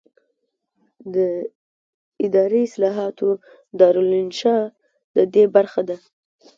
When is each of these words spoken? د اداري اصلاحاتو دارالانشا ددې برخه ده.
د 1.15 1.15
اداري 2.25 2.61
اصلاحاتو 2.69 3.27
دارالانشا 3.79 4.55
ددې 5.15 5.43
برخه 5.55 5.81
ده. 5.89 5.97